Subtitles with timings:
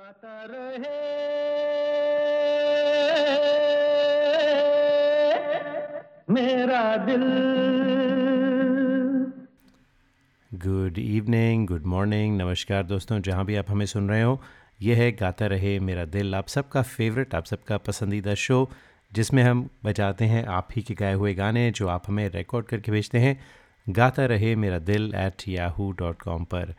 [0.00, 0.98] गाता रहे।
[6.30, 7.24] मेरा दिल।
[10.50, 14.40] गुड इवनिंग गुड मॉर्निंग नमस्कार दोस्तों, जहाँ भी आप हमें सुन रहे हो,
[14.82, 18.70] यह है गाता रहे मेरा दिल। आप सबका फेवरेट आप सबका पसंदीदा शो
[19.12, 22.92] जिसमें हम बजाते हैं आप ही के गाए हुए गाने, जो आप हमें रिकॉर्ड करके
[22.92, 23.40] भेजते हैं,
[23.88, 26.74] गाता रहे मेरा दिल एट याहू डॉट कॉम पर।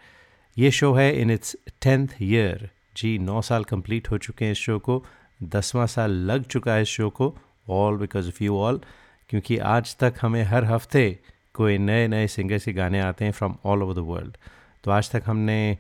[0.58, 4.58] यह शो है इन इट्स टेंथ ईयर जी, नौ साल कंप्लीट हो चुके हैं इस
[4.58, 5.06] शो को।
[5.44, 7.38] दसवां साल लग चुका है इस शो को
[7.70, 8.82] all because of you all
[9.30, 11.20] क्योंकि आज तक हमें हर हफ़्ते
[11.54, 14.38] कोई नए नए सिंगर से गाने आते हैं from all over the world
[14.84, 15.78] तो आज तक हमने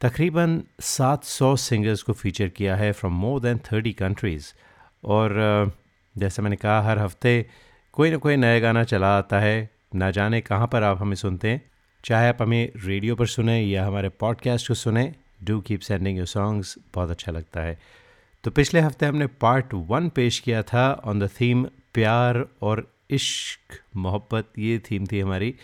[0.00, 4.52] तकरीबन 700 सिंगर्स को फीचर किया है फ्रॉम मोर देन 30 कंट्रीज़
[5.04, 5.30] और
[6.18, 7.46] जैसे मैंने कहा, हर हफ़्ते
[7.92, 11.50] कोई ना कोई नया गाना चला आता है। ना जाने कहाँ पर आप हमें सुनते
[11.50, 11.70] हैं।
[12.04, 15.14] चाहे आप हमें रेडियो पर सुने या हमारे पॉडकास्ट को सुने
[15.46, 17.78] do keep sending your songs बहुत अच्छा लगता है।
[18.44, 23.80] तो पिछले हफ़्ते हमने पार्ट वन पेश किया था ऑन द थीम प्यार और इश्क,
[23.96, 25.54] मोहब्बत, ये थीम थी हमारी।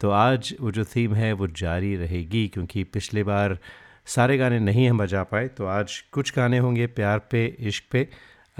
[0.00, 3.58] तो आज वो जो थीम है वो जारी रहेगी क्योंकि पिछले बार
[4.06, 8.08] सारे गाने नहीं हम बजा पाए तो आज कुछ गाने होंगे प्यार पे, इश्क पे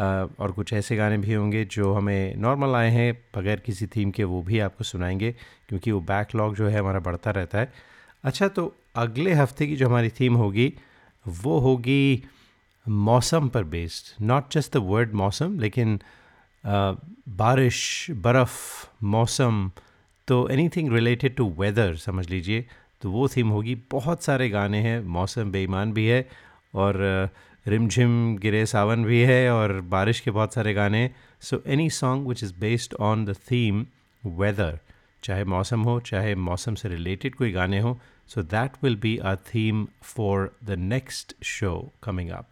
[0.01, 4.25] और कुछ ऐसे गाने भी होंगे जो हमें नॉर्मल आए हैं, बगैर किसी थीम के
[4.25, 5.35] वो भी आपको सुनाएँगे
[5.69, 7.73] क्योंकि वो बैकलॉग जो है हमारा बढ़ता रहता है।
[8.25, 10.73] अच्छा तो अगले हफ़्ते की जो हमारी थीम होगी,
[11.27, 12.23] वो होगी
[12.87, 15.99] मौसम पर based not just the word मौसम, लेकिन
[16.65, 19.71] बारिश, बर्फ़, मौसम
[20.29, 22.65] तो एनीथिंग रिलेटेड टू वेदर समझ लीजिए
[23.03, 26.29] तो वो थीम होगी। बहुत सारे गाने हैं, मौसम बेईमान भी है,
[26.75, 27.31] और
[27.67, 32.43] रिमझिम गिरे सावन भी है, और बारिश के बहुत सारे गाने so any song which
[32.45, 33.85] is based on the theme
[34.23, 34.79] weather
[35.23, 37.99] चाहे मौसम हो, चाहे मौसम से रिलेटेड कोई गाने हो
[38.35, 42.49] so that will be our theme for the next show coming up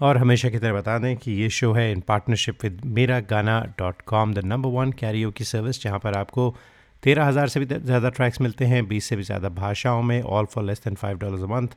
[0.00, 3.60] और हमेशा की तरह बता दें कि ये शो है इन partnership with Mera Gana
[3.78, 6.54] dot com the number one karaoke की सर्विस जहाँ पर आपको
[7.02, 10.46] तेरह हज़ार से भी ज़्यादा ट्रैक्स मिलते हैं, बीस से भी ज़्यादा भाषाओं में all
[10.46, 11.68] for less than five dollars a month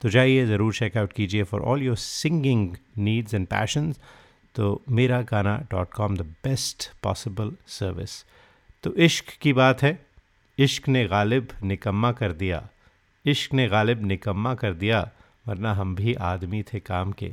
[0.00, 4.00] तो जाइए, ज़रूर चेकआउट कीजिए for all your singing needs and passions
[4.54, 8.24] तो Mera Gana dot com the best possible service
[8.84, 9.98] तो इश्क की बात है।
[10.58, 12.68] इश्क ने गालिब निकम्मा कर दिया।
[13.26, 15.10] इश्क ने गालिब निकम्मा कर दिया,
[15.48, 17.32] वरना हम भी आदमी थे काम के।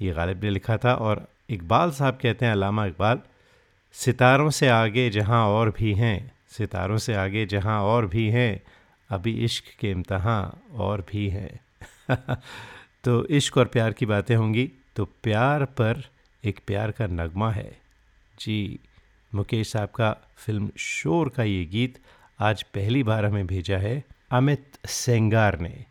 [0.00, 3.20] ये गालिब ने लिखा था और इकबाल साहब कहते हैं, अलामा इकबाल,
[3.92, 8.62] सितारों से आगे जहाँ और भी हैं, सितारों से आगे जहाँ और भी हैं,
[9.10, 11.60] अभी इश्क के इम्तहान और भी हैं।
[13.04, 16.08] तो इश्क और प्यार की बातें होंगी तो प्यार पर
[16.44, 17.80] एक प्यार का नगमा है।
[18.40, 18.78] जी।
[19.34, 21.98] मुकेश साहब का फ़िल्म शोर का ये गीत
[22.40, 25.84] आज पहली बार हमें भेजा है अमित सेंगार ने।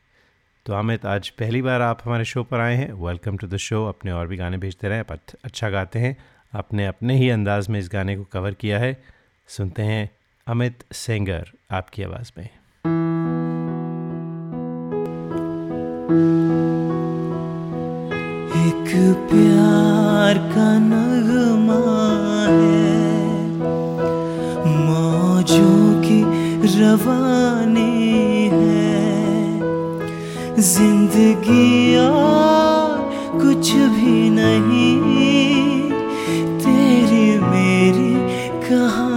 [0.65, 3.85] तो अमित, आज पहली बार आप हमारे शो पर आए हैं। वेलकम टू द शो
[3.85, 5.11] अपने और भी गाने भेजते रहें। आप
[5.43, 6.17] अच्छा गाते हैं।
[6.55, 9.03] आपने अपने ही अंदाज में इस गाने को कवर किया है।
[9.47, 10.09] सुनते हैं
[10.47, 12.45] अमित सेंगर आपकी आवाज़ में।
[18.65, 21.83] एक प्यार का नगमा
[22.49, 23.02] है।
[25.43, 26.19] मौजों की
[26.79, 29.01] रवानी है।
[30.63, 32.95] ज़िंदगी और
[33.41, 34.95] कुछ भी नहीं
[36.63, 38.13] तेरी मेरी
[38.69, 39.12] कहानी।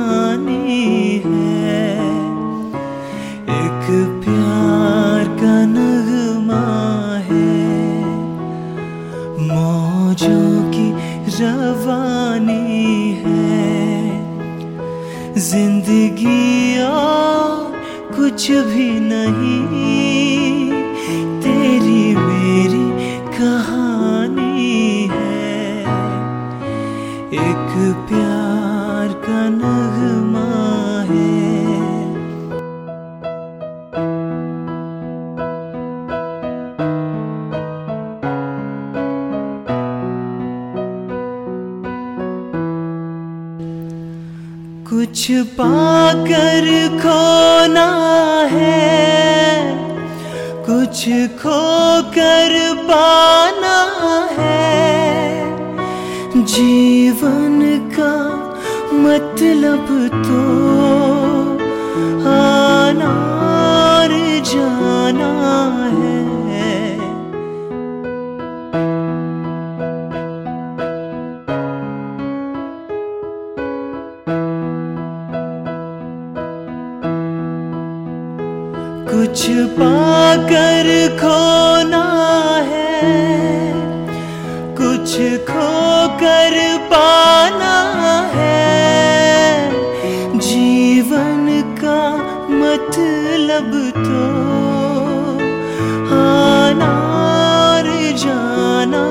[15.48, 16.76] ज़िंदगी
[18.16, 19.95] कुछ भी नहीं।
[45.60, 46.66] पाकर
[47.02, 47.88] खोना
[48.52, 48.96] है।
[50.66, 51.04] कुछ
[51.42, 52.52] खो कर
[52.90, 53.78] पाना
[54.38, 54.84] है।
[56.44, 57.60] जीवन
[57.98, 58.12] का
[58.92, 59.86] मतलब
[60.26, 60.45] तो
[80.48, 82.04] कर खोना
[82.64, 83.02] है।
[84.76, 85.16] कुछ
[85.50, 86.54] खो कर
[86.90, 87.76] पाना
[88.34, 89.70] है।
[90.38, 92.00] जीवन का
[92.50, 94.26] मतलब तो
[96.16, 96.92] आना
[97.56, 99.06] और जाना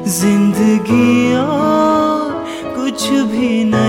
[0.09, 2.33] ज़िंदगी और
[2.77, 3.88] कुछ भी नहीं।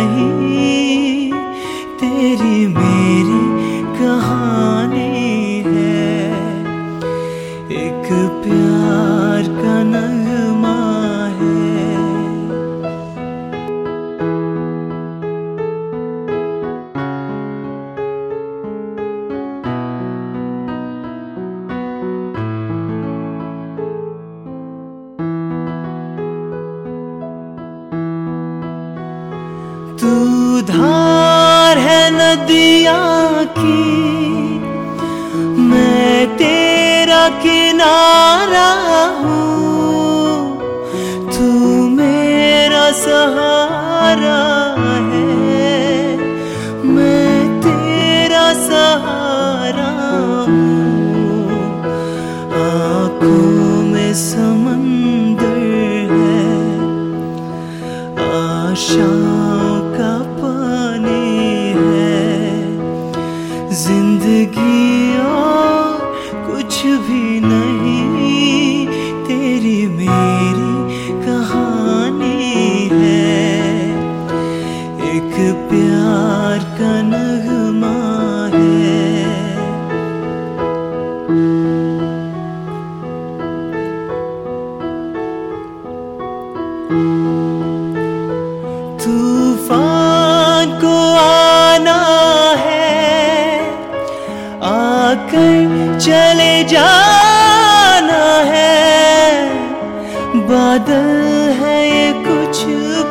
[100.49, 101.09] बादल
[101.57, 102.57] है ये कुछ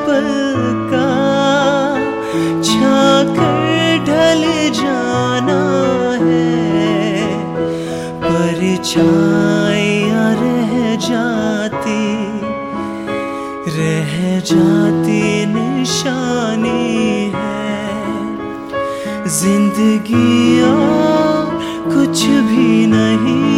[0.07, 0.29] पल
[0.91, 1.11] का।
[2.69, 3.67] छाकर
[4.07, 4.43] ढल
[4.79, 5.61] जाना
[6.23, 6.49] है।
[8.25, 9.45] परछाइयाँ
[10.41, 10.73] रह
[11.07, 12.07] जाती
[13.79, 14.13] रह
[14.51, 15.23] जाती
[15.55, 16.87] निशानी
[17.37, 17.71] है।
[19.39, 21.45] ज़िंदगी और
[21.95, 22.19] कुछ
[22.51, 23.58] भी नहीं।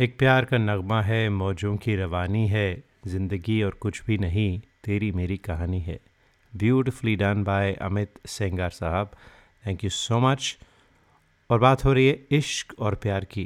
[0.00, 5.10] एक प्यार का नगमा है, मौजों की रवानी है, ज़िंदगी और कुछ भी नहीं, तेरी
[5.12, 5.98] मेरी कहानी है।
[6.52, 9.10] Beautifully done by Amit Sengar साहब।
[9.64, 10.56] थैंक यू सो मच
[11.50, 13.44] और बात हो रही है इश्क और प्यार की।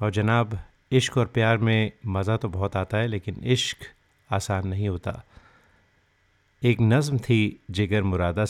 [0.00, 0.58] और जनाब,
[0.92, 3.86] इश्क और प्यार में मज़ा तो बहुत आता है, लेकिन इश्क
[4.30, 5.22] आसान नहीं होता।
[6.62, 8.46] एक नज़म थी जिगर मुरादा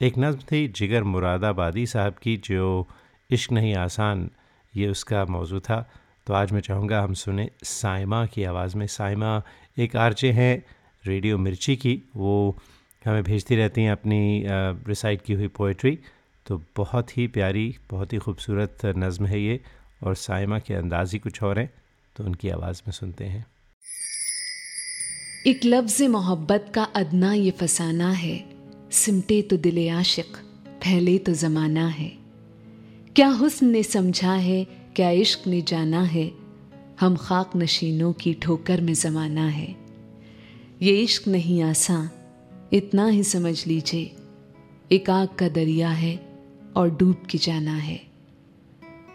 [0.00, 2.88] एक नज़म थी जिगर मुरादाबादी साहब की, जो
[3.30, 4.30] इश्क नहीं आसान,
[4.74, 5.84] ये उसका मौजू था।
[6.26, 9.42] तो आज मैं चाहूँगा हम सुने साइमा की आवाज़ में। साइमा,
[9.78, 10.64] एक आरजे हैं,
[11.04, 12.56] रेडियो मिर्ची की। वो
[13.04, 14.44] हमें भेजती रहती हैं अपनी
[14.88, 15.98] रिसाइट की हुई पोइट्री
[16.46, 19.60] तो बहुत ही प्यारी, बहुत ही खूबसूरत नज़म है ये
[20.02, 21.70] और साइमा के अंदाज़ ही कुछ और हैं
[22.16, 23.46] तो उनकी आवाज़ में सुनते हैं।
[25.46, 28.44] एक लफ्ज़ मोहब्बत का अदना ये फसाना है।
[28.92, 30.36] सिमटे तो दिल आशिक,
[30.82, 32.12] फैले तो ज़माना है।
[33.16, 34.66] क्या हुस्न ने समझा है
[34.96, 36.32] क्या इश्क ने जाना है?
[37.00, 39.76] हम खाक नशीनों की ठोकर में ज़माना है।
[40.82, 42.10] ये इश्क नहीं आसान,
[42.72, 44.16] इतना ही समझ लीजिए।
[44.92, 46.38] एक आग का दरिया है
[46.76, 48.00] और डूब के जाना है।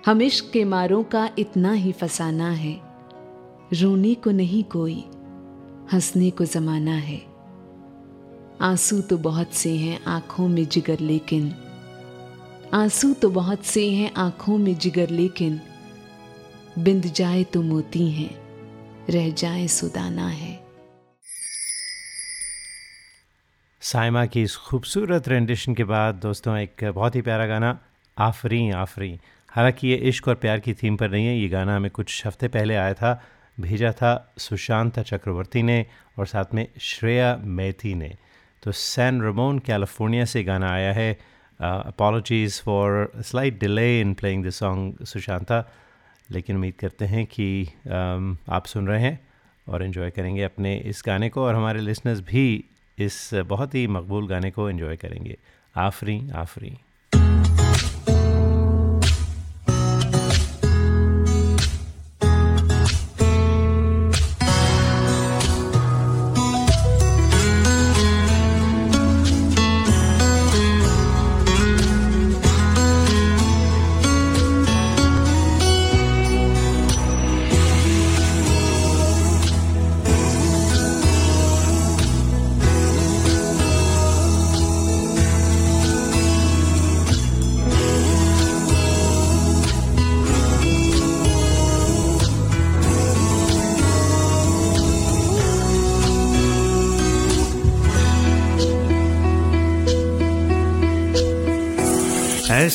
[0.05, 2.81] हम इश्क के मारों का इतना ही फसाना है।
[3.73, 5.03] रोने को नहीं कोई,
[5.93, 7.25] हंसने को जमाना है।
[8.61, 11.55] आँसू तो बहुत से हैं आँखों में जिगर, लेकिन
[12.75, 15.59] आँसू तो बहुत से हैं आँखों में जिगर, लेकिन
[16.79, 18.29] बिंद जाए तो मोती हैं,
[19.09, 20.53] रह जाए सुदाना है।
[23.81, 27.77] साइमा की इस खूबसूरत रेंडिशन के बाद दोस्तों एक बहुत ही प्यारा गाना,
[28.17, 31.91] आफरी आफरी। हालाँकि ये इश्क और प्यार की थीम पर नहीं है, ये गाना हमें
[31.91, 33.21] कुछ हफ़्ते पहले आया था,
[33.57, 35.85] भेजा था सुशांत चक्रवर्ती ने
[36.19, 38.13] और साथ में श्रेया मैथी ने।
[38.63, 44.49] तो सैन रमोन, कैलिफ़ोर्निया से गाना आया है। Apologies for slight delay in playing the
[44.49, 45.71] song Sushanta
[46.31, 49.27] लेकिन उम्मीद करते हैं कि um, आप सुन रहे हैं
[49.67, 52.63] और इन्जॉय करेंगे अपने इस गाने को और हमारे लिसनर्स भी
[52.99, 55.37] इस बहुत ही मकबूल गाने को इन्जॉय करेंगे।
[55.75, 56.77] आफरी आफरी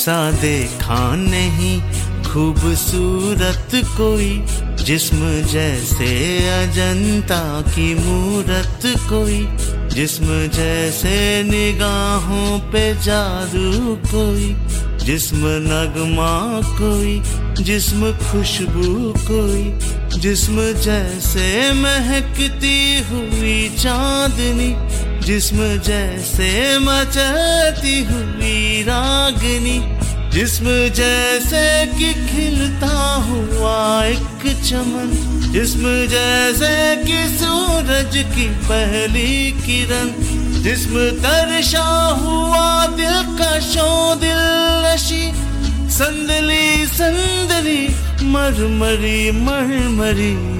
[0.00, 1.80] ऐसा देखा नहीं,
[2.25, 4.30] खूबसूरत कोई
[4.85, 6.09] जिस्म जैसे
[6.49, 9.40] अजंता की मूरत कोई
[9.95, 11.12] जिस्म जैसे
[11.50, 14.49] निगाहों पे जादू कोई
[15.04, 16.33] जिस्म नगमा
[16.78, 17.21] कोई
[17.64, 21.47] जिस्म खुशबू कोई जिस्म जैसे
[21.83, 22.78] महकती
[23.11, 24.73] हुई चांदनी
[25.25, 29.79] जिस्म जैसे मचती हुई रागनी,
[30.31, 32.97] जिस्म जैसे कि खिलता
[33.27, 35.11] हुआ एक चमन,
[35.53, 40.11] जिस्म जैसे कि सूरज की पहली किरण,
[40.62, 41.87] जिस्म तरशा
[42.23, 44.41] हुआ दिल का शो दिल
[44.87, 45.25] नशी।
[45.91, 47.83] संदली संदली,
[48.25, 50.60] मरमरी मरमरी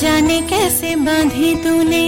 [0.00, 2.04] जाने कैसे बांधी तूने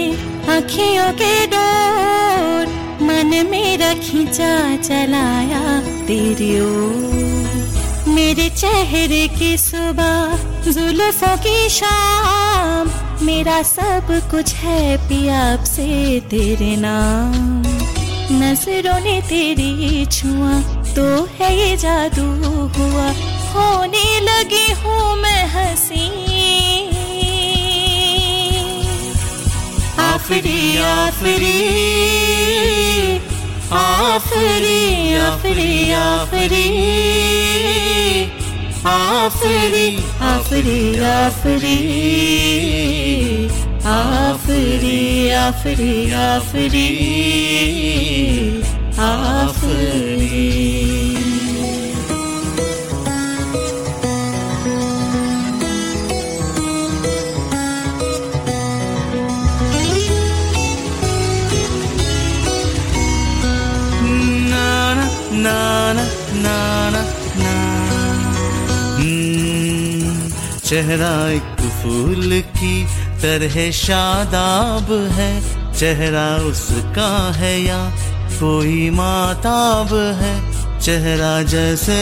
[0.53, 2.67] अखियों के डोर,
[3.01, 10.37] मन मेरा खींचा चलाया तेरी ओर। मेरे चेहरे की सुबह,
[10.71, 12.91] जुल्फों की शाम,
[13.25, 17.63] मेरा सब कुछ है पियाब से तेरे नाम।
[18.31, 20.53] नज़रों ने तेरी छुआ
[20.93, 21.07] तो
[21.39, 22.27] है ये जादू
[22.77, 23.07] हुआ।
[23.53, 26.22] होने लगी हूँ मैं हसी
[30.23, 31.57] आफरी आफरी
[33.79, 35.81] आफरी आफरी
[38.91, 39.87] आफरी
[40.23, 40.79] आफरी आफरी
[41.11, 41.75] आफरी
[43.93, 46.87] आफरी आफरी आफरी
[49.11, 51.02] आफरी
[70.73, 72.85] चेहरा एक फूल की
[73.21, 75.33] तरह शादाब है।
[75.73, 77.77] चेहरा उसका है या
[78.31, 80.33] कोई माताब है।
[80.79, 81.97] चेहरा जैसे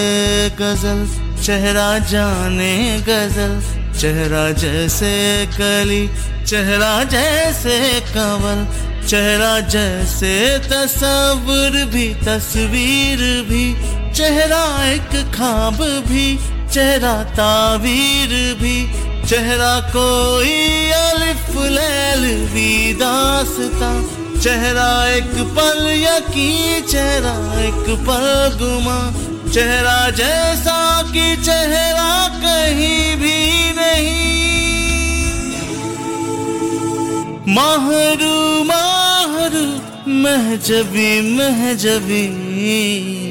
[0.49, 1.01] गज़ल,
[1.41, 3.59] चेहरा जाने गज़ल।
[3.99, 5.13] चेहरा जैसे
[5.45, 6.07] कली
[6.45, 8.63] चेहरा जैसे कंवल।
[9.07, 13.75] चेहरा जैसे तस्वीर भी तस्वीर भी।
[14.13, 18.91] चेहरा एक खाब भी चेहरा तावीर भी,
[19.27, 24.03] चेहरा कोई अलिफ लैल भी दासता।
[24.39, 29.13] चेहरा एक पल यकी, चेहरा एक पल गुमा।
[29.51, 34.31] चेहरा जैसा कि चेहरा कहीं भी नहीं।
[37.55, 39.65] माहरू माहरू
[40.07, 43.30] महजबी महजबी।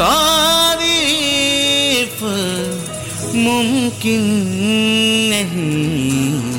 [0.00, 2.22] तारीफ़
[3.36, 4.24] मुमकिन
[5.30, 6.55] नहीं।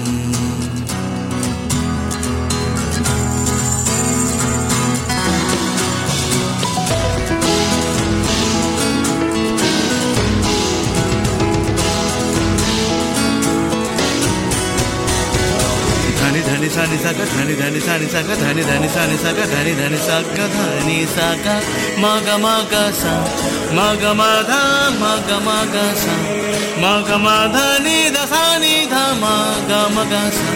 [26.82, 29.26] म ग म ध नि द सा नि ध म
[29.70, 30.48] ग म ग सा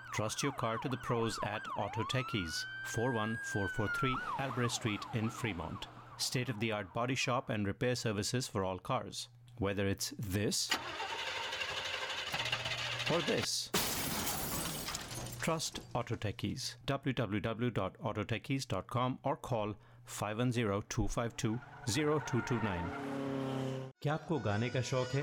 [0.12, 5.86] trust your car to the pros at Auto Techies, 41443 Albrecht Street in Fremont.
[6.18, 9.28] State of the art body shop and repair services for all cars.
[9.58, 10.70] Whether it's this
[13.12, 13.70] or this.
[15.40, 16.76] Trust Auto Techies.
[16.86, 19.74] www.autotechies.com or call
[20.08, 21.58] 510-252-0229.
[24.02, 25.22] क्या आपको गाने का शौक है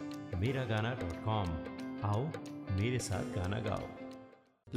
[0.40, 1.48] Miragana.com.
[2.04, 2.24] आओ
[2.80, 3.86] मेरे साथ गाना गाओ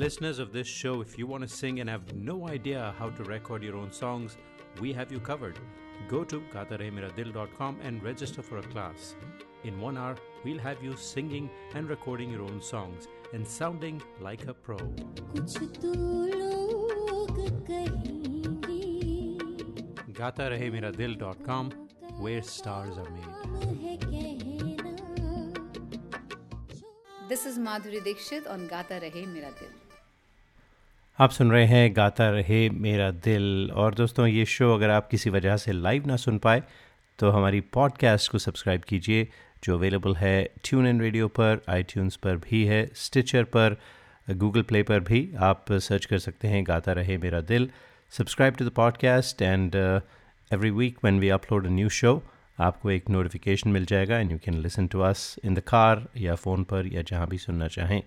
[0.02, 3.24] Listeners of this show, if you want to sing and have no idea how to
[3.30, 4.36] record your own songs,
[4.84, 5.58] we have you covered.
[6.12, 9.16] Go to gatarehmeradil.com and register for a class.
[9.64, 14.46] In one hour, we'll have you singing and recording your own songs and sounding like
[14.48, 14.78] a pro.
[14.78, 15.94] कुछ तो
[16.36, 18.80] लोग कहेंगे
[20.22, 21.74] gatarehmeradil.com,
[22.20, 24.53] where stars are made.
[27.29, 29.71] है is Madhuri Dixit on Gata Rahe Mera Dil.
[31.19, 35.31] आप सुन रहे हैं गाता रहे मेरा दिल। और दोस्तों, ये शो अगर आप किसी
[35.31, 36.63] वजह से लाइव ना सुन पाए
[37.19, 39.29] तो हमारी पॉडकास्ट को सब्सक्राइब कीजिए,
[39.65, 43.77] जो अवेलेबल है ट्यून इन रेडियो पर आईट्यून्स पर भी है स्टिचर पर
[44.31, 47.71] गूगल प्ले पर भी आप सर्च कर सकते हैं Gaata Rahe Mera Dil.
[48.11, 52.23] Subscribe to the podcast and every week when we upload a new show
[52.59, 56.35] आपको एक नोटिफिकेशन मिल जाएगा and you can listen to us in the car या
[56.35, 58.03] फ़ोन पर या जहाँ भी सुनना चाहें।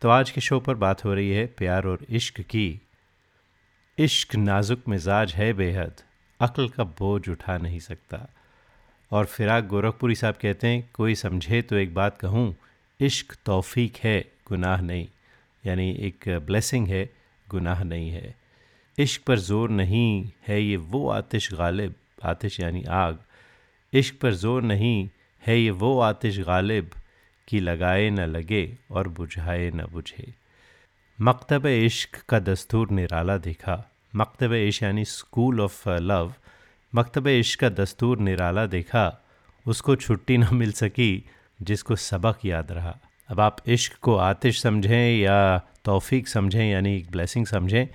[0.00, 2.80] तो आज के शो पर बात हो रही है प्यार और इश्क की।
[3.98, 5.94] इश्क नाजुक मिजाज है बेहद।
[6.40, 8.28] अक्ल का बोझ उठा नहीं सकता।
[9.12, 12.56] और फिराक गोरखपुरी साहब कहते हैं, कोई समझे तो एक बात कहूँ,
[13.00, 15.08] इश्क तौफीक है, गुनाह नहीं।
[15.66, 17.10] यानी एक ब्लेसिंग है,
[17.48, 18.34] गुनाह नहीं है।
[18.98, 21.94] इश्क पर ज़ोर नहीं है ये वो आतिश गालिब,
[22.24, 23.18] आतिश यानी आग।
[23.98, 25.08] इश्क पर ज़ोर नहीं
[25.46, 26.90] है ये वो आतिश गालिब
[27.48, 30.32] कि लगाए न लगे और बुझाए न बुझे।
[31.18, 33.76] मकतब इश्क का दस्तूर निराला देखा।
[34.16, 36.34] मकतब इश्क यानी स्कूल ऑफ़ लव।
[36.94, 39.22] मकतब इश्क का दस्तूर निराला देखा।
[39.66, 41.24] उसको छुट्टी न मिल सकी,
[41.62, 47.10] जिसको सबक याद रहा। अब आप इश्क को आतिश समझें या तौफीक समझें, यानी एक
[47.10, 47.86] ब्लेसिंग समझें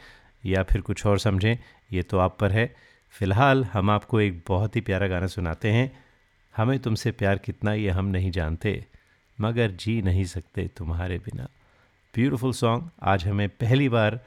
[0.46, 1.58] या फिर कुछ और समझें,
[1.94, 2.76] ये तो आप पर है।
[3.14, 5.92] फ़िलहाल हम आपको एक बहुत ही प्यारा गाना सुनाते हैं।
[6.54, 8.86] हमें तुमसे प्यार कितना ये हम नहीं जानते,
[9.42, 11.48] मगर जी नहीं सकते तुम्हारे बिना।
[12.14, 14.20] ब्यूटीफुल सॉन्ग, आज हमें पहली बार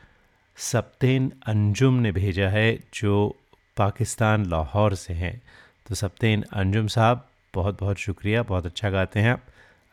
[0.56, 3.36] सप्तेन अंजुम ने भेजा है, जो
[3.76, 5.40] पाकिस्तान लाहौर से हैं।
[5.88, 9.42] तो सप्तेन अंजुम साहब बहुत बहुत शुक्रिया, बहुत अच्छा गाते हैं आप।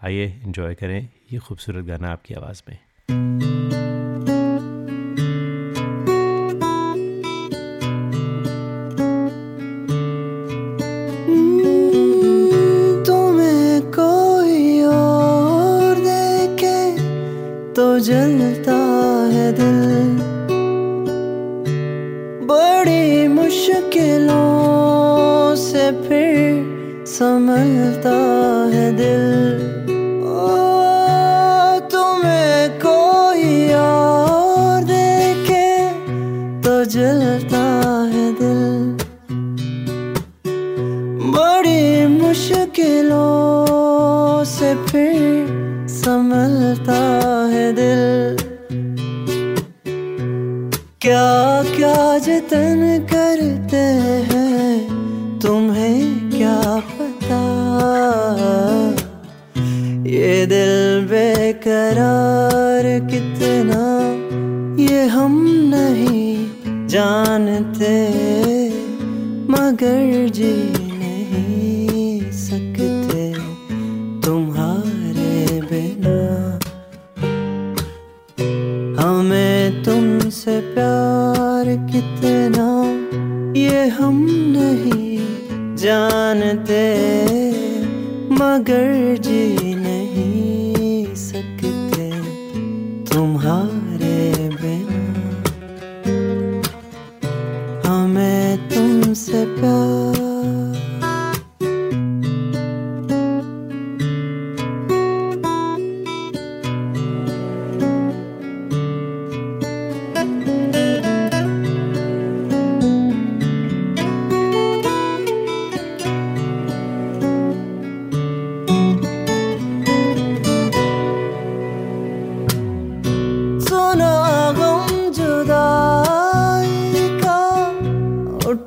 [0.02, 3.61] आइए इन्जॉय करें ये खूबसूरत गाना आपकी आवाज़ में।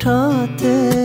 [0.05, 1.04] उठाते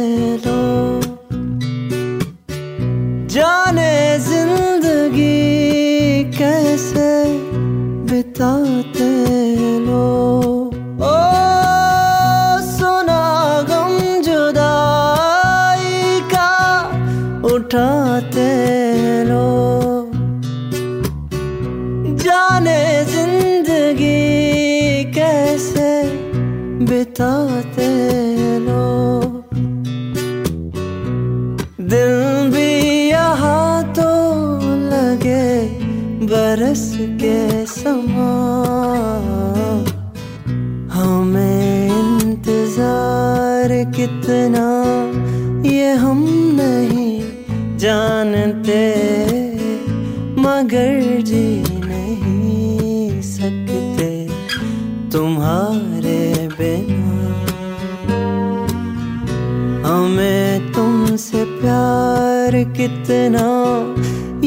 [62.82, 63.48] कितना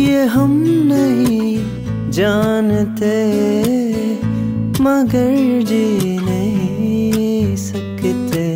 [0.01, 0.53] ये हम
[0.87, 3.12] नहीं जानते,
[4.83, 8.47] मगर जी नहीं सकते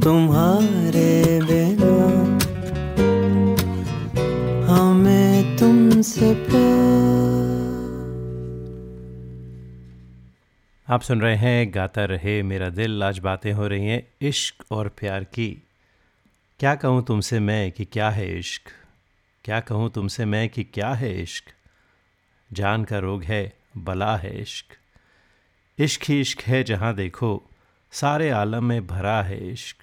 [0.00, 1.96] तुम्हारे बिना।
[4.66, 6.34] हमें तुमसे
[10.88, 14.88] आप सुन रहे हैं गाता रहे मेरा दिल, आज बातें हो रही हैं इश्क और
[14.88, 15.65] प्यार की।
[16.60, 18.62] क्या कहूँ तुमसे मैं कि क्या है इश्क?
[19.44, 21.44] क्या कहूँ तुमसे मैं कि क्या है इश्क?
[22.52, 24.64] जान का रोग है, बला है इश्क।
[25.78, 27.50] इश्क ही इश्क है जहाँ देखो,
[27.90, 29.76] सारे आलम में भरा है इश्क।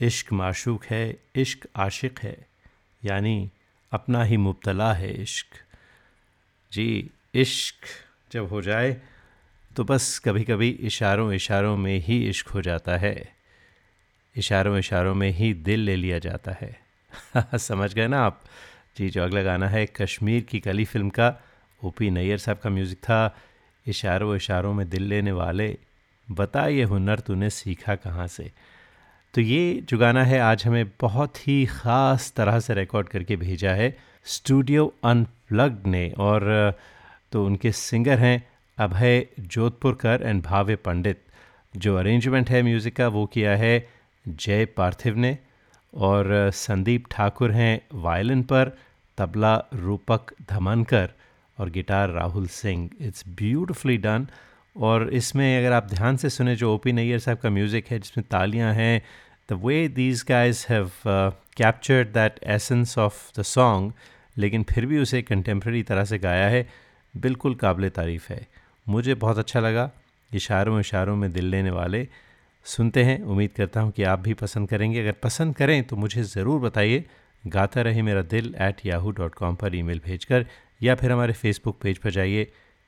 [0.00, 2.46] इश्क माशूक है, इश्क आशिक है,
[3.04, 3.50] यानी
[3.92, 5.46] अपना ही मुबतला है इश्क।
[6.72, 7.76] जी, इश्क
[8.32, 9.02] जब हो जाए
[9.76, 13.37] तो बस कभी कभी इशारों इशारों में ही इश्क हो जाता है।
[14.38, 16.80] इशारों इशारों में ही दिल ले लिया जाता है।
[17.58, 18.40] समझ गए ना आप?
[18.96, 21.40] जी, जो अगला गाना है, कश्मीर की कली फ़िल्म का,
[21.84, 23.36] ओपी नैयर साहब का म्यूज़िक था।
[23.86, 25.78] इशारों इशारों में दिल लेने वाले
[26.30, 28.50] बता ये हुनर तूने सीखा कहाँ से?
[29.34, 33.70] तो ये जो गाना है, आज हमें बहुत ही ख़ास तरह से रिकॉर्ड करके भेजा
[33.70, 36.74] है। स्टूडियो अनप्लग्ड ने, और
[37.32, 38.48] तो उनके सिंगर हैं
[38.78, 41.22] अभय जोधपुरकर एंड भावे पंडित।
[41.76, 43.97] जो अरेंजमेंट है म्यूज़िक का, वो किया है
[44.28, 45.36] जय पार्थिव ने
[45.92, 48.72] और संदीप ठाकुर हैं वायलिन पर,
[49.18, 51.10] तबला रूपक धमनकर
[51.58, 52.90] और guitar Rahul Singh.
[53.00, 54.26] It's beautifully done
[54.76, 57.98] और इसमें अगर आप ध्यान से सुने जो ओ पी नैयर साहब का म्यूज़िक है,
[57.98, 59.02] जिसमें तालियाँ हैं
[59.48, 60.90] the way these guys have
[61.56, 63.92] captured that essence of the song
[64.36, 66.66] लेकिन फिर भी उसे कंटेम्प्रेरी तरह से गाया है,
[67.14, 68.46] बिल्कुल काबिल तारीफ़ है।
[68.86, 69.90] मुझे बहुत अच्छा लगा,
[70.30, 72.06] इशारों इशारों में दिल लेने वाले।
[72.68, 76.22] सुनते हैं। उम्मीद करता हूँ कि आप भी पसंद करेंगे। अगर पसंद करें तो मुझे
[76.24, 77.04] ज़रूर बताइए।
[77.44, 80.46] गाता रहे मेरा दिल एट याहू डॉट कॉम पर ई मेल भेज कर
[80.82, 82.46] या फिर हमारे फेसबुक पेज पर जाइए।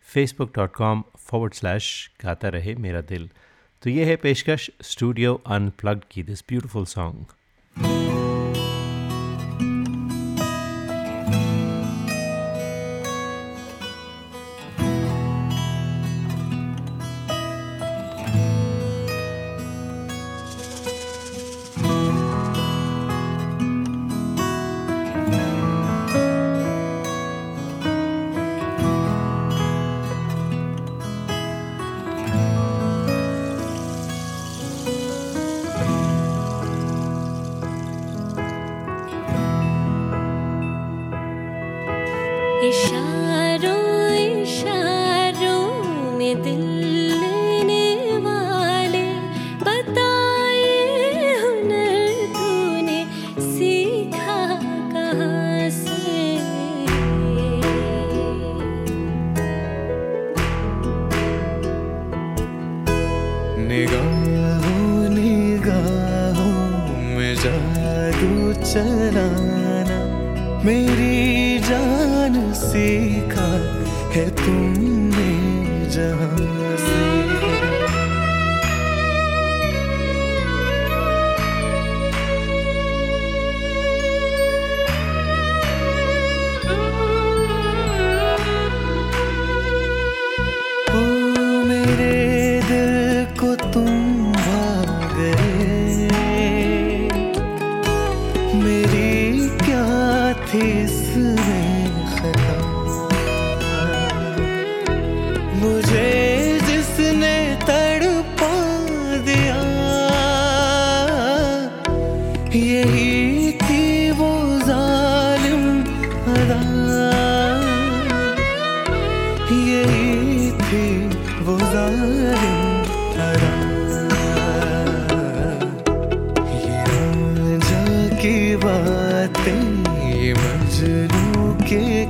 [0.08, 3.28] Facebook dot com forward slash Gaata Rahe Mera Dil.
[3.82, 8.09] तो ये है पेशकश स्टूडियो अनप्लग्ड की दिस ब्यूटिफुल सॉन्ग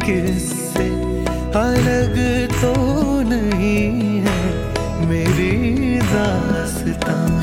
[0.04, 0.88] किस्से
[1.60, 2.16] अलग
[2.60, 2.72] तो
[3.28, 7.39] नहीं है मेरी दास्तां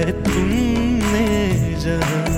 [0.00, 1.26] है तुमने
[1.80, 2.29] जहाँ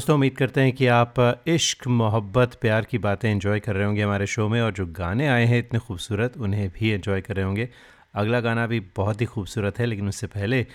[0.00, 4.02] दोस्तों, उम्मीद करते हैं कि आप इश्क, मोहब्बत, प्यार की बातें एंजॉय कर रहे होंगे
[4.02, 7.44] हमारे शो में और जो गाने आए हैं इतने खूबसूरत, उन्हें भी एंजॉय कर रहे
[7.44, 7.68] होंगे।
[8.14, 10.66] अगला गाना भी बहुत ही खूबसूरत है, लेकिन उससे पहले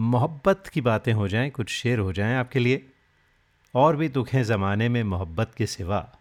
[0.00, 2.86] मोहब्बत की बातें हो जाएँ, कुछ शेर हो जाएँ आपके लिए।
[3.74, 6.12] और भी दुख हैं ज़माने में मोहब्बत के सिवा।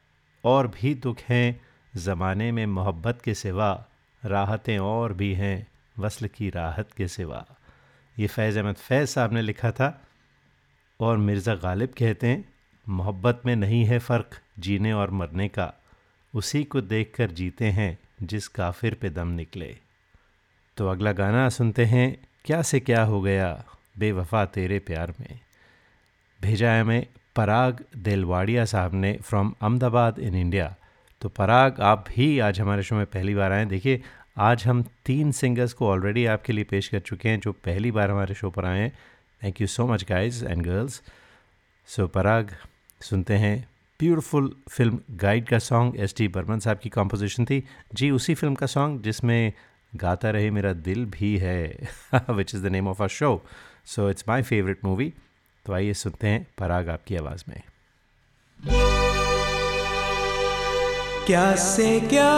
[0.43, 1.61] और भी दुख हैं
[1.95, 3.85] ज़माने में मोहब्बत के सिवा।
[4.25, 5.67] राहतें और भी हैं,
[5.99, 7.45] वसल की राहत के सिवा।
[8.19, 10.05] ये फैज़ अहमद फैज़ साहब ने लिखा था।
[10.99, 12.45] और मिर्ज़ा गालिब कहते हैं,
[12.87, 15.73] मोहब्बत में नहीं है फ़र्क जीने और मरने का।
[16.33, 19.75] उसी को देखकर जीते हैं जिस काफिर पे दम निकले।
[20.77, 23.63] तो अगला गाना सुनते हैं, क्या से क्या हो गया
[23.99, 25.39] बेवफा तेरे प्यार में?
[26.39, 30.75] भेजा है हमें पराग देलवाड़िया साहब ने फ्रॉम अहमदाबाद इन इंडिया
[31.21, 34.01] तो पराग, आप भी आज हमारे शो में पहली बार आए देखिए,
[34.37, 38.11] आज हम तीन सिंगर्स को ऑलरेडी आपके लिए पेश कर चुके हैं, जो पहली बार
[38.11, 38.91] हमारे शो पर आए हैं।
[39.41, 41.01] Thank you so much guys and girls
[41.89, 42.55] so Parag
[43.01, 43.57] सुनते हैं
[43.99, 48.55] ब्यूटीफुल फ़िल्म गाइड का सॉन्ग एस टी बर्मन साहब की कॉम्पोजिशन थी। जी, उसी फ़िल्म
[48.55, 49.53] का सॉन्ग जिसमें
[49.95, 51.87] गाता रहे मेरा दिल भी है
[52.29, 53.41] which is the name of our show
[53.85, 55.13] so it's my favourite movie
[55.65, 57.61] तो आइए सुनते हैं पराग आपकी आवाज़ में।
[61.27, 62.29] क्या से क्या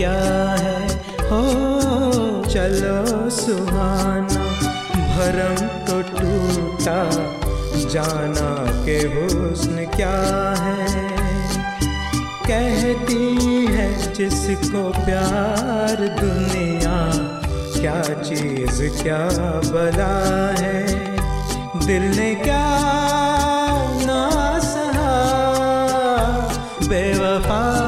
[0.00, 0.88] क्या है?
[1.20, 1.42] हो,
[2.44, 4.44] चलो सुहाना।
[4.94, 7.10] भरम तो टूटा,
[7.88, 11.08] जाना के हुस्न क्या है?
[12.46, 13.36] कहती
[13.66, 17.12] है, जिसको प्यार दुनिया,
[17.80, 19.28] क्या चीज़ क्या
[19.70, 20.86] बला है?
[21.86, 22.80] दिल ने क्या
[24.06, 25.16] ना सहा?
[26.88, 27.79] बेवफा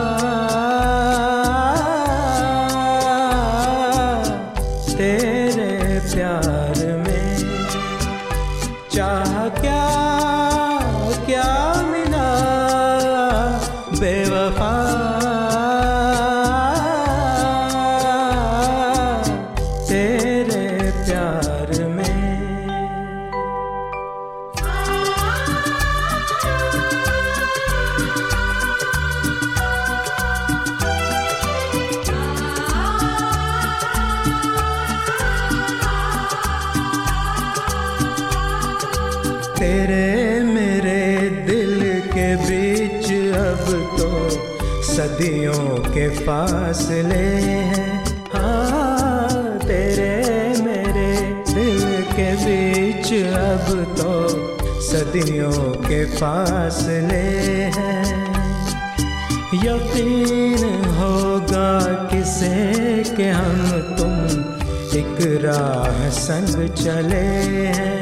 [45.02, 47.86] सदियों के फासले हैं।
[48.34, 51.14] हाँ तेरे मेरे
[51.48, 51.80] दिल
[52.12, 54.12] के बीच अब तो
[54.80, 57.20] सदियों के फासले
[57.76, 58.12] हैं।
[59.64, 60.64] यकीन
[60.98, 61.72] होगा
[62.06, 64.14] किसे के हम तुम
[64.98, 67.26] एक राह संग चले
[67.72, 68.01] हैं।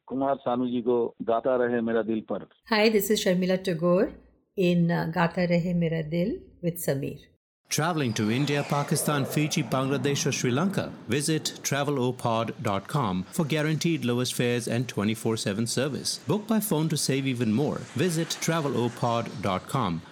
[0.10, 0.98] कुमार सानू जी को
[1.30, 4.10] गाता रहे मेरा दिल पर Hi, this is Sharmila Tagore
[4.56, 7.18] in uh, Gata Rahe Mera Dil with Sameer.
[7.68, 10.92] Traveling to India, Pakistan, Fiji, Bangladesh, or Sri Lanka?
[11.08, 16.18] Visit travelopod.com for guaranteed lowest fares and 24 7 service.
[16.28, 17.78] Book by phone to save even more.
[18.04, 20.02] Visit travelopod.com.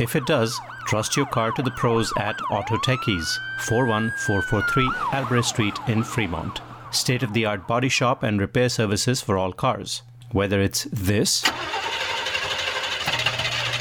[0.00, 5.78] If it does, trust your car to the pros at Auto Techies, 41443 Albrecht Street
[5.88, 6.60] in Fremont.
[6.90, 10.02] State of the art body shop and repair services for all cars.
[10.32, 11.44] Whether it's this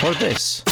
[0.03, 0.63] or this.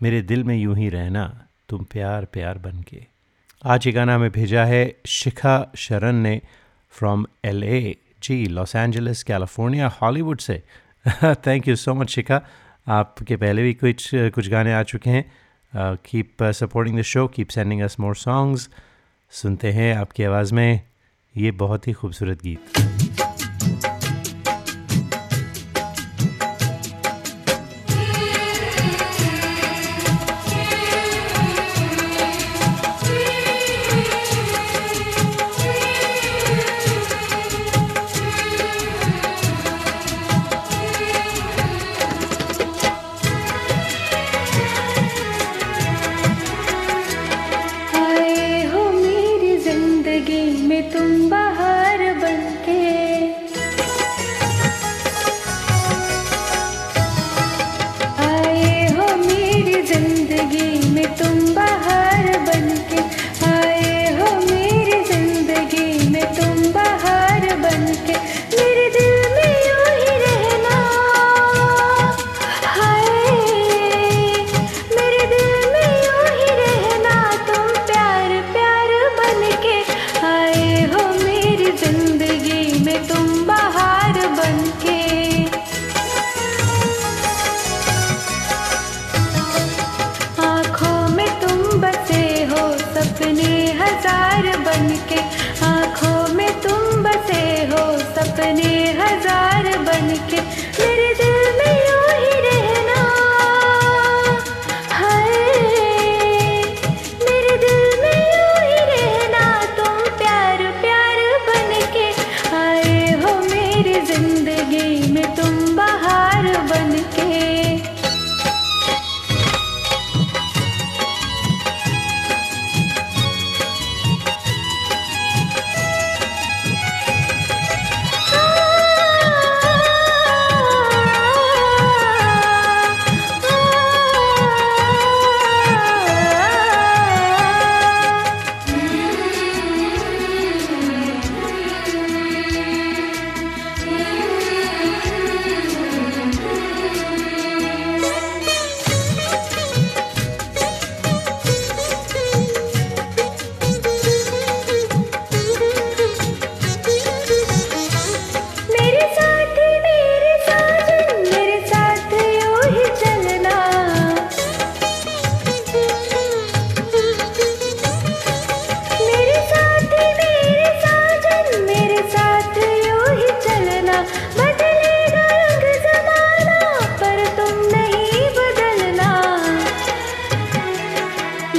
[0.00, 1.24] मेरे दिल में यूँ ही रहना,
[1.68, 3.02] तुम प्यार प्यार बन के
[3.64, 6.40] आज ये गाना हमें भेजा है शिखा शरण ने
[6.92, 10.62] from L A ji Los Angeles California Hollywood से।
[11.46, 12.40] Thank you so much Shikha.
[12.86, 17.82] आपके पहले भी कुछ कुछ गाने आ चुके हैं। Keep supporting the show keep sending
[17.82, 18.68] us more songs
[19.32, 20.80] सुनते हैं आपकी आवाज़ में
[21.34, 22.93] ये बहुत ही खूबसूरत गीत।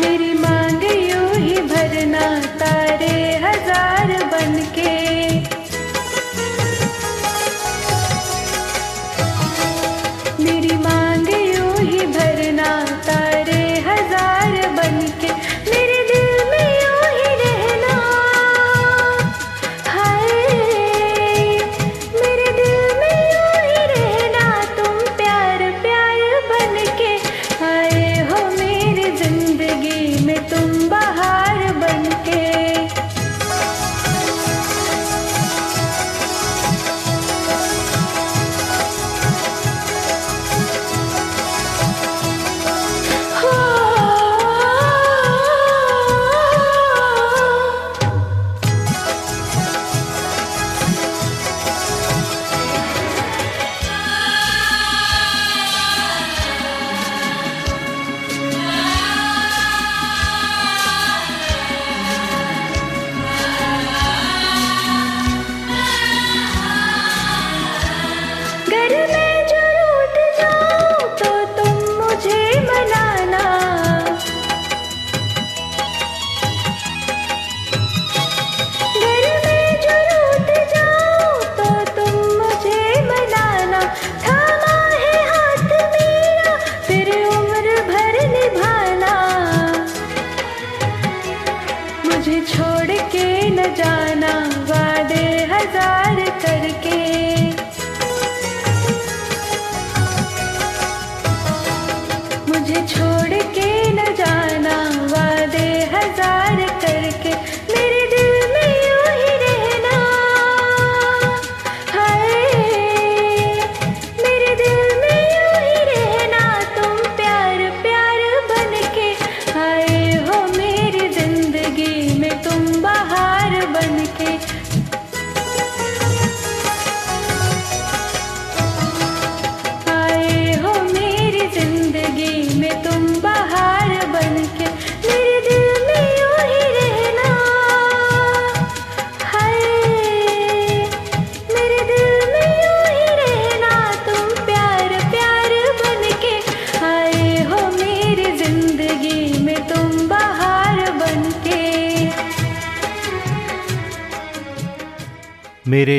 [0.05, 0.34] मेरी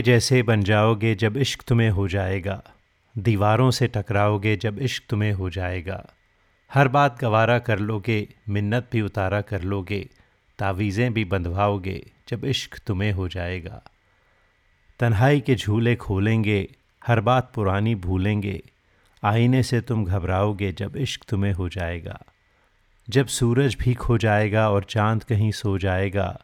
[0.06, 2.62] जैसे बन जाओगे जब इश्क तुम्हें हो जाएगा।
[3.18, 6.06] दीवारों से टकराओगे जब इश्क तुम्हें हो जाएगा।
[6.74, 10.08] हर बात गवारा कर लोगे, मिन्नत भी उतारा कर लोगे,
[10.58, 13.82] तावीज़ें भी बंधवाओगे जब इश्क तुम्हें हो जाएगा।
[15.00, 16.68] तन्हाई के झूले खोलेंगे,
[17.06, 18.62] हर बात पुरानी भूलेंगे,
[19.24, 22.22] आईने से तुम घबराओगे जब इश्क तुम्हें हो जाएगा।
[23.08, 26.40] जब सूरज भी खो जाएगा और चाँद कहीं सो जाएगा,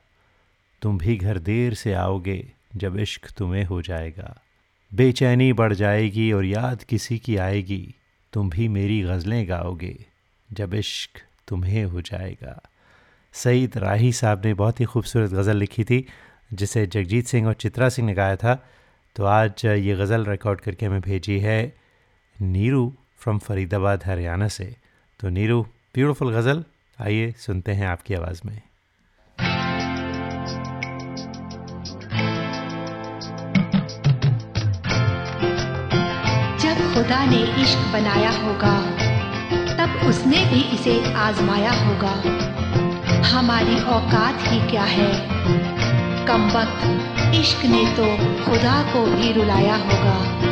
[0.83, 4.41] तुम भी घर देर से आओगे जब इश्क तुम्हें हो जाएगा।
[4.93, 7.95] बेचैनी बढ़ जाएगी और याद किसी की आएगी।
[8.33, 10.05] तुम भी मेरी गज़लें गाओगे,
[10.53, 12.61] जब इश्क तुम्हें हो जाएगा।
[13.33, 16.07] सईद राही साहब ने बहुत ही खूबसूरत गज़ल लिखी थी,
[16.53, 18.55] जिसे जगजीत सिंह और चित्रा सिंह ने गाया था।
[19.17, 21.77] तो आज ये गज़ल रिकॉर्ड करके हमें भेजी है
[22.41, 24.77] नीरू फ्रॉम फरीदाबाद, हरियाणा से।
[25.21, 25.63] तो नीरू
[25.95, 26.65] ब्यूटीफुल गज़ल।
[27.01, 28.61] आइए सुनते हैं आपकी आवाज़ में।
[36.95, 38.81] खुदा ने इश्क बनाया होगा,
[39.77, 42.13] तब उसने भी इसे आजमाया होगा।
[43.29, 45.13] हमारी औकात ही क्या है?
[46.27, 48.05] कम वक्त, इश्क ने तो
[48.45, 50.52] खुदा को भी रुलाया होगा।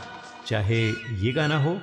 [0.51, 0.81] चाहे
[1.25, 1.79] ये गाना हो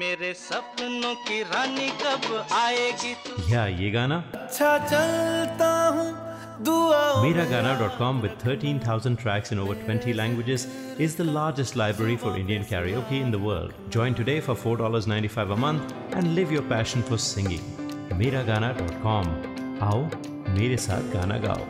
[0.00, 6.08] मेरे सपनों की रानी कब आएगी तू या ये गाना अच्छा चलता हूँ
[6.60, 10.66] Miragana.com with 13,000 tracks in over 20 languages
[10.98, 13.72] is the largest library for Indian karaoke in the world.
[13.90, 17.60] Join today for $4.95 a month and live your passion for singing.
[18.22, 19.26] Miragana.com.
[19.82, 20.02] आओ
[20.58, 21.66] मेरे साथ गाना गाओ